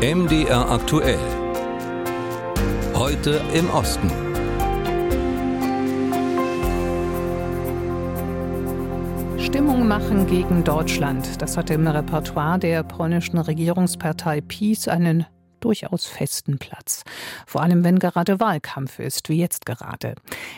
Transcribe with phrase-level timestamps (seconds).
[0.00, 1.18] MDR aktuell.
[2.94, 4.08] Heute im Osten.
[9.40, 11.42] Stimmung machen gegen Deutschland.
[11.42, 15.26] Das hatte im Repertoire der polnischen Regierungspartei PiS einen
[15.60, 17.04] durchaus festen Platz.
[17.46, 20.14] Vor allem, wenn gerade Wahlkampf ist, wie jetzt gerade.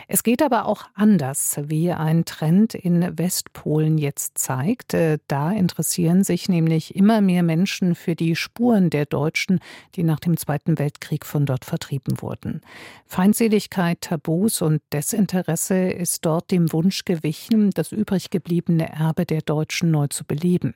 [0.07, 4.93] Es geht aber auch anders, wie ein Trend in Westpolen jetzt zeigt.
[4.93, 9.59] Äh, da interessieren sich nämlich immer mehr Menschen für die Spuren der Deutschen,
[9.95, 12.61] die nach dem Zweiten Weltkrieg von dort vertrieben wurden.
[13.05, 19.91] Feindseligkeit, Tabus und Desinteresse ist dort dem Wunsch gewichen, das übrig gebliebene Erbe der Deutschen
[19.91, 20.75] neu zu beleben.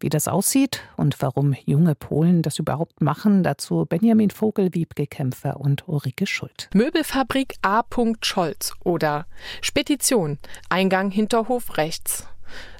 [0.00, 5.06] Wie das aussieht und warum junge Polen das überhaupt machen, dazu Dazu Benjamin Vogel, Wiebke
[5.06, 6.68] Kämpfer und Ulrike Schuld.
[6.74, 7.84] Möbelfabrik A.
[8.20, 9.26] Scholz oder
[9.60, 10.38] Spedition,
[10.68, 12.26] Eingang Hinterhof rechts.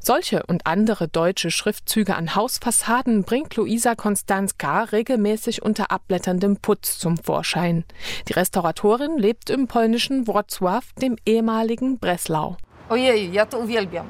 [0.02, 4.82] Solche und andere deutsche Schriftzüge an Hausfassaden bringt Luisa Konstanz K.
[4.82, 7.84] regelmäßig unter abblätterndem Putz zum Vorschein.
[8.28, 12.56] Die Restauratorin lebt im polnischen Wrocław, dem ehemaligen Breslau.
[12.88, 14.06] Ojej, ja to uwielbiam.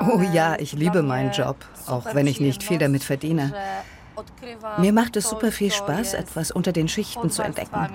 [0.00, 3.52] Oh ja, ich liebe meinen Job, auch wenn ich nicht viel damit verdiene.
[4.78, 7.88] Mir macht es super viel Spaß, etwas unter den Schichten zu entdecken.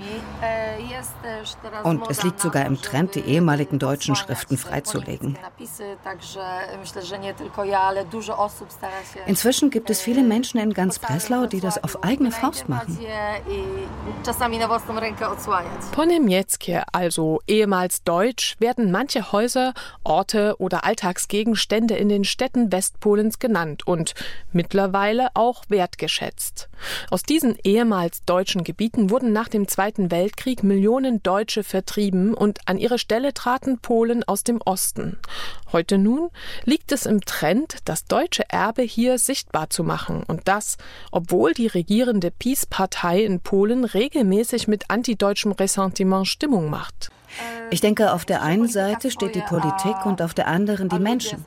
[1.84, 5.38] Und es liegt sogar im Trend, die ehemaligen deutschen Schriften freizulegen.
[9.26, 12.98] Inzwischen gibt es viele Menschen in ganz Breslau, die das auf eigene Faust machen.
[15.92, 23.40] Po niemieckie, also ehemals deutsch, werden manche Häuser, Orte oder Alltagsgegenstände in den Städten Westpolens
[23.40, 24.14] genannt und
[24.52, 26.68] mittlerweile auch wertgeschätzt geschätzt.
[27.10, 32.78] Aus diesen ehemals deutschen Gebieten wurden nach dem Zweiten Weltkrieg Millionen Deutsche vertrieben und an
[32.78, 35.18] ihre Stelle traten Polen aus dem Osten.
[35.72, 36.30] Heute nun
[36.66, 40.78] liegt es im Trend, das deutsche Erbe hier sichtbar zu machen und das,
[41.12, 47.10] obwohl die regierende PiS-Partei in Polen regelmäßig mit antideutschem Ressentiment Stimmung macht.
[47.70, 51.46] Ich denke, auf der einen Seite steht die Politik und auf der anderen die Menschen.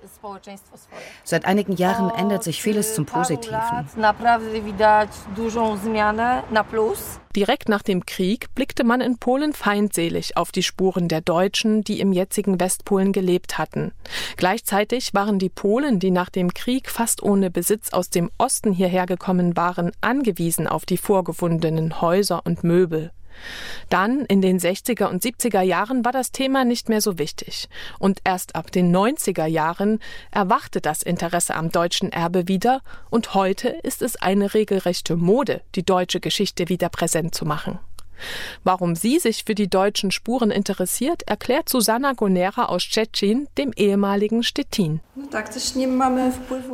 [1.23, 3.87] Seit einigen Jahren ändert sich vieles zum Positiven.
[7.37, 12.01] Direkt nach dem Krieg blickte man in Polen feindselig auf die Spuren der Deutschen, die
[12.01, 13.93] im jetzigen Westpolen gelebt hatten.
[14.37, 19.07] Gleichzeitig waren die Polen, die nach dem Krieg fast ohne Besitz aus dem Osten hierher
[19.07, 23.11] gekommen waren, angewiesen auf die vorgefundenen Häuser und Möbel.
[23.89, 27.69] Dann, in den 60er und 70er Jahren, war das Thema nicht mehr so wichtig.
[27.99, 30.01] Und erst ab den 90er Jahren
[30.31, 35.85] erwachte das Interesse am deutschen Erbe wieder und heute ist es eine regelrechte Mode, die
[35.85, 37.79] deutsche Geschichte wieder präsent zu machen.
[38.63, 44.43] Warum sie sich für die deutschen Spuren interessiert, erklärt Susanna Gonera aus Tschetschen, dem ehemaligen
[44.43, 45.01] Stettin.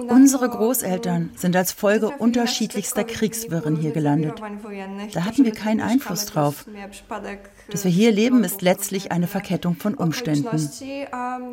[0.08, 4.40] Unsere Großeltern sind als Folge unterschiedlichster Kriegswirren hier gelandet.
[5.12, 6.66] Da hatten wir keinen Einfluss drauf.
[7.70, 10.70] Dass wir hier leben, ist letztlich eine Verkettung von Umständen.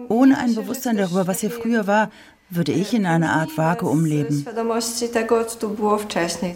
[0.10, 2.10] Ohne ein Bewusstsein darüber, was hier früher war,
[2.50, 4.46] würde ich in eine Art Vakuum leben.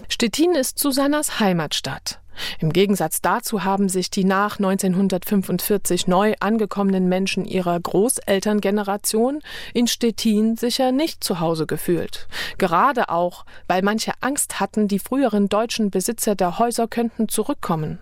[0.07, 2.20] Stettin ist Susannas Heimatstadt.
[2.59, 9.39] Im Gegensatz dazu haben sich die nach 1945 neu angekommenen Menschen ihrer Großelterngeneration
[9.73, 12.27] in Stettin sicher nicht zu Hause gefühlt.
[12.57, 17.99] Gerade auch, weil manche Angst hatten, die früheren deutschen Besitzer der Häuser könnten zurückkommen.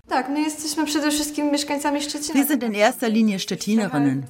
[2.34, 4.26] Wir sind in erster Linie Stettinerinnen.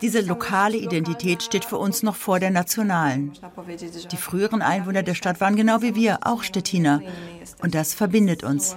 [0.00, 3.32] Diese lokale Identität steht für uns noch vor der nationalen.
[4.10, 7.00] Die früheren Einwohner der Stadt waren genau wie wir, auch Stettiner.
[7.62, 8.76] Und das verbindet uns.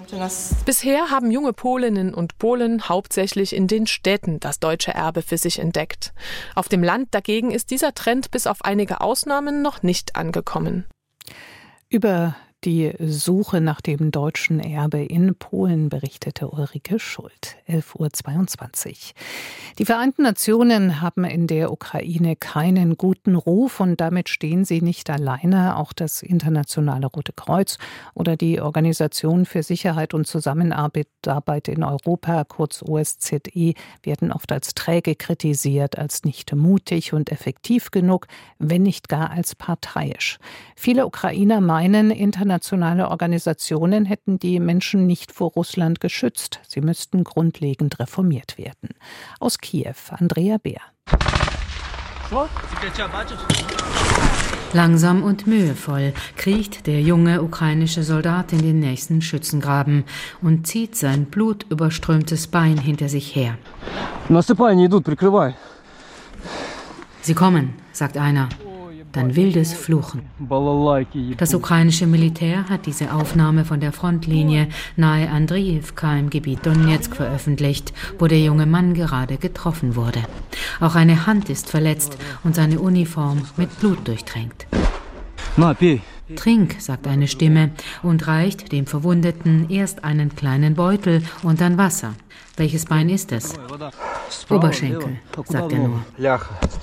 [0.63, 5.59] Bisher haben junge Polinnen und Polen hauptsächlich in den Städten das deutsche Erbe für sich
[5.59, 6.13] entdeckt.
[6.55, 10.85] Auf dem Land dagegen ist dieser Trend bis auf einige Ausnahmen noch nicht angekommen.
[11.89, 17.57] Über die Suche nach dem deutschen Erbe in Polen, berichtete Ulrike Schuld.
[17.69, 18.95] 11.22 Uhr.
[19.77, 25.09] Die Vereinten Nationen haben in der Ukraine keinen guten Ruf und damit stehen sie nicht
[25.09, 25.77] alleine.
[25.77, 27.77] Auch das Internationale Rote Kreuz
[28.15, 35.15] oder die Organisation für Sicherheit und Zusammenarbeit in Europa, kurz OSZE, werden oft als träge
[35.15, 38.27] kritisiert, als nicht mutig und effektiv genug,
[38.57, 40.39] wenn nicht gar als parteiisch.
[40.75, 46.61] Viele Ukrainer meinen, international internationale Organisationen hätten die Menschen nicht vor Russland geschützt.
[46.65, 48.91] Sie müssten grundlegend reformiert werden.
[49.41, 50.79] Aus Kiew, Andrea Bär.
[54.71, 60.05] Langsam und mühevoll kriecht der junge ukrainische Soldat in den nächsten Schützengraben
[60.41, 63.57] und zieht sein blutüberströmtes Bein hinter sich her.
[67.21, 68.47] Sie kommen, sagt einer.
[69.15, 70.21] Dann wildes Fluchen.
[71.37, 77.93] Das ukrainische Militär hat diese Aufnahme von der Frontlinie nahe Andriivka im Gebiet Donetsk veröffentlicht,
[78.19, 80.21] wo der junge Mann gerade getroffen wurde.
[80.79, 84.67] Auch eine Hand ist verletzt und seine Uniform mit Blut durchtränkt.
[86.35, 87.71] Trink, sagt eine Stimme
[88.01, 92.15] und reicht dem Verwundeten erst einen kleinen Beutel und dann Wasser.
[92.57, 93.53] Welches Bein ist es?
[94.49, 96.01] Oberschenkel, sagt er nur.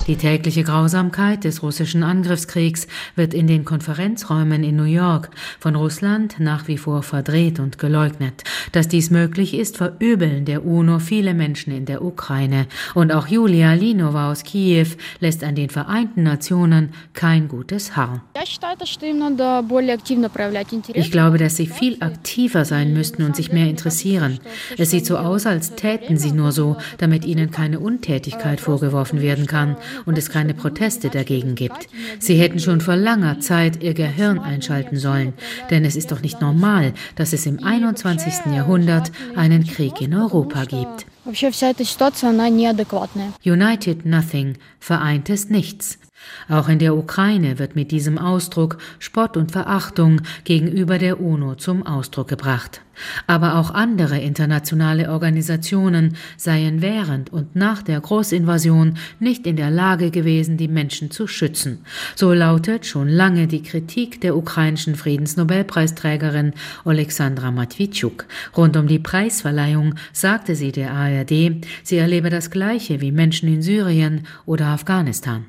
[0.06, 6.36] Die tägliche Grausamkeit des russischen Angriffskriegs wird in den Konferenzräumen in New York von Russland
[6.38, 8.44] nach wie vor verdreht und geleugnet.
[8.72, 12.66] Dass dies möglich ist, verübeln der UNO viele Menschen in der Ukraine.
[12.94, 14.88] Und auch Julia Linova aus Kiew
[15.20, 18.22] lässt an den Vereinten Nationen kein gutes Haar.
[20.94, 24.38] Ich glaube, dass sie viel aktiver sein müssten und sich mehr interessieren.
[24.78, 29.46] Es sieht so aus, als täten sie nur so, damit ihnen keine Untätigkeit vorgeworfen werden
[29.46, 31.88] kann und es keine Proteste dagegen gibt.
[32.18, 35.32] Sie hätten schon vor langer Zeit ihr Gehirn einschalten sollen,
[35.70, 38.52] denn es ist doch nicht normal, dass es im 21.
[38.54, 41.06] Jahrhundert einen Krieg in Europa gibt.
[43.44, 45.98] United Nothing, vereintes Nichts.
[46.48, 51.86] Auch in der Ukraine wird mit diesem Ausdruck Spott und Verachtung gegenüber der UNO zum
[51.86, 52.80] Ausdruck gebracht.
[53.26, 60.10] Aber auch andere internationale Organisationen seien während und nach der Großinvasion nicht in der Lage
[60.10, 61.84] gewesen, die Menschen zu schützen.
[62.14, 66.52] So lautet schon lange die Kritik der ukrainischen Friedensnobelpreisträgerin
[66.84, 68.26] Alexandra Matwitschuk.
[68.56, 71.11] Rund um die Preisverleihung sagte sie der ARD,
[71.82, 75.46] sie erlebe das Gleiche wie Menschen in Syrien oder Afghanistan.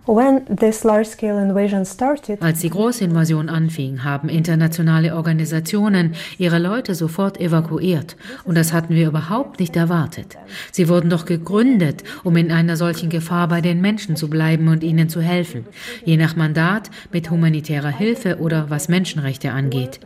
[2.40, 8.16] Als die Großinvasion anfing, haben internationale Organisationen ihre Leute sofort evakuiert.
[8.44, 10.38] Und das hatten wir überhaupt nicht erwartet.
[10.72, 14.84] Sie wurden doch gegründet, um in einer solchen Gefahr bei den Menschen zu bleiben und
[14.84, 15.66] ihnen zu helfen.
[16.06, 20.00] Je nach Mandat mit humanitärer Hilfe oder was Menschenrechte angeht.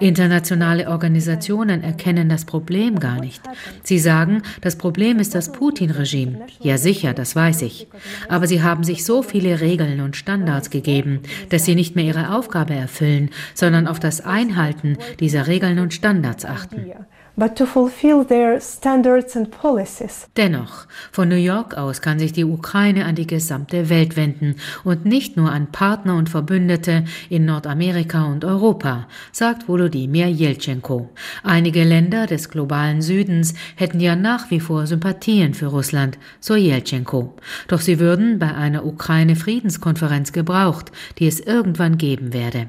[0.00, 3.42] Internationale Organisationen erkennen das Problem gar nicht.
[3.82, 6.46] Sie sagen, das Problem ist das Putin-Regime.
[6.60, 7.88] Ja sicher, das weiß ich.
[8.28, 12.34] Aber sie haben sich so viele Regeln und Standards gegeben, dass sie nicht mehr ihre
[12.34, 16.86] Aufgabe erfüllen, sondern auf das Einhalten dieser Regeln und Standards achten
[17.40, 20.28] but to fulfill their standards and policies.
[20.36, 25.06] Dennoch, von New York aus kann sich die Ukraine an die gesamte Welt wenden und
[25.06, 31.08] nicht nur an Partner und Verbündete in Nordamerika und Europa, sagt Volodymyr Jeltschenko.
[31.42, 37.34] Einige Länder des globalen Südens hätten ja nach wie vor Sympathien für Russland, so Jeltschenko.
[37.68, 42.68] Doch sie würden bei einer Ukraine-Friedenskonferenz gebraucht, die es irgendwann geben werde.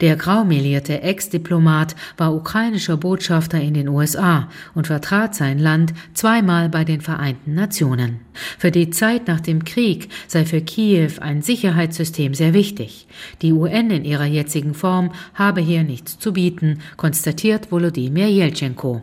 [0.00, 6.84] Der graumelierte Ex-Diplomat war ukrainischer Botschafter in den USA und vertrat sein Land zweimal bei
[6.84, 8.20] den Vereinten Nationen.
[8.58, 13.06] Für die Zeit nach dem Krieg sei für Kiew ein Sicherheitssystem sehr wichtig.
[13.42, 19.02] Die UN in ihrer jetzigen Form habe hier nichts zu bieten, konstatiert Volodymyr Jeltschenko.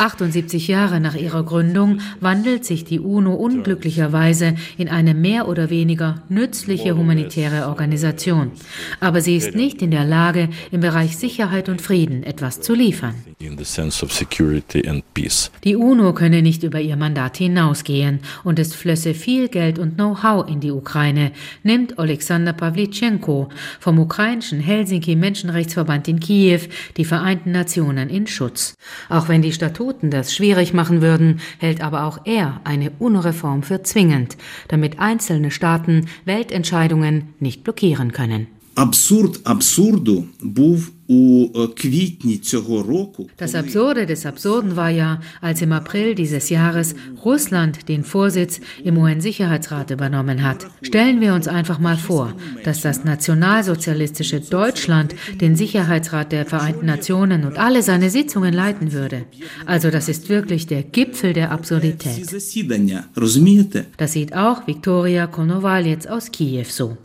[0.00, 6.22] 78 Jahre nach ihrer Gründung wandelt sich die UNO unglücklicherweise in eine mehr oder weniger
[6.28, 8.52] nützliche humanitäre Organisation.
[9.00, 13.14] Aber sie ist nicht in der Lage, im Bereich Sicherheit und Frieden etwas zu liefern.
[15.63, 20.49] Die UNO könne nicht über ihr Mandat hinausgehen und es flösse viel Geld und Know-how
[20.49, 21.31] in die Ukraine,
[21.61, 23.49] nimmt Alexander Pawlitschenko
[23.79, 26.61] vom ukrainischen Helsinki Menschenrechtsverband in Kiew
[26.97, 28.73] die Vereinten Nationen in Schutz.
[29.07, 33.83] Auch wenn die Statuten das schwierig machen würden, hält aber auch er eine UNO-Reform für
[33.83, 34.35] zwingend,
[34.67, 38.47] damit einzelne Staaten Weltentscheidungen nicht blockieren können.
[38.77, 40.91] Абсурд абсурду був
[43.36, 48.96] das Absurde des Absurden war ja, als im April dieses Jahres Russland den Vorsitz im
[48.96, 50.66] UN-Sicherheitsrat übernommen hat.
[50.82, 57.44] Stellen wir uns einfach mal vor, dass das nationalsozialistische Deutschland den Sicherheitsrat der Vereinten Nationen
[57.44, 59.24] und alle seine Sitzungen leiten würde.
[59.66, 62.26] Also das ist wirklich der Gipfel der Absurdität.
[63.96, 66.96] Das sieht auch Viktoria Konovalets aus Kiew so.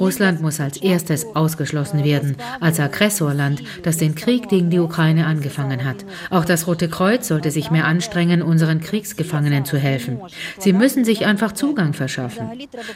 [0.00, 5.84] Russland muss als erstes ausgeschlossen werden als Aggressorland, das den Krieg gegen die Ukraine angefangen
[5.84, 6.04] hat.
[6.30, 10.20] Auch das Rote Kreuz sollte sich mehr anstrengen, unseren Kriegsgefangenen zu helfen.
[10.58, 12.50] Sie müssen sich einfach Zugang verschaffen.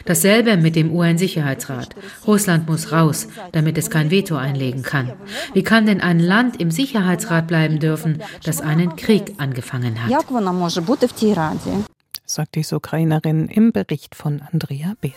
[0.05, 1.95] Dasselbe mit dem UN-Sicherheitsrat.
[2.25, 5.13] Russland muss raus, damit es kein Veto einlegen kann.
[5.53, 10.11] Wie kann denn ein Land im Sicherheitsrat bleiben dürfen, das einen Krieg angefangen hat?
[12.25, 15.13] Sagt die Ukrainerin im Bericht von Andrea Beer.